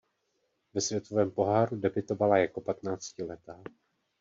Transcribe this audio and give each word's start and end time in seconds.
Ve 0.73 0.81
Světovém 0.81 1.31
poháru 1.31 1.75
debutovala 1.77 2.37
jako 2.37 2.61
patnáctiletá. 2.61 3.63